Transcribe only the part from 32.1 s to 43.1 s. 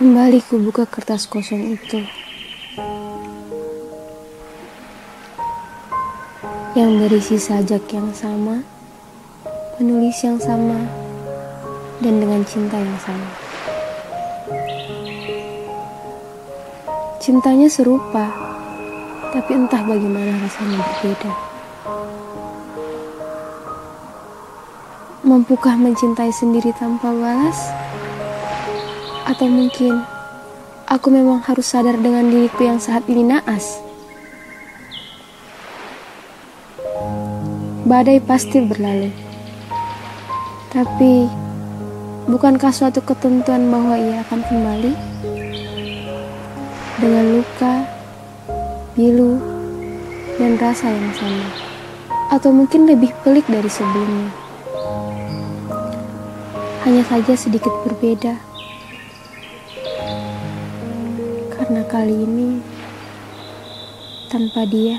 diriku yang saat ini naas. Badai pasti berlalu. Tapi bukankah suatu